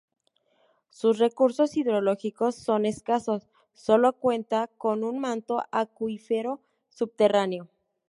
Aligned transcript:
Sus 0.89 1.19
recursos 1.19 1.77
hidrológicos 1.77 2.55
son 2.55 2.87
escasos, 2.87 3.51
sólo 3.71 4.13
cuenta 4.13 4.65
con 4.79 5.03
un 5.03 5.19
manto 5.19 5.63
acuífero 5.71 6.59
subterráneo. 6.89 7.69